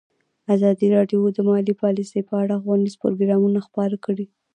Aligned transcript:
ازادي 0.55 0.87
راډیو 0.95 1.19
د 1.31 1.37
مالي 1.47 1.73
پالیسي 1.81 2.19
په 2.29 2.33
اړه 2.43 2.55
ښوونیز 2.61 2.93
پروګرامونه 3.03 3.59
خپاره 3.67 3.95
کړي. 4.05 4.25